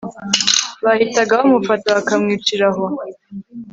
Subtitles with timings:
[0.85, 2.83] Bahitaga bamufata bakamwicira aho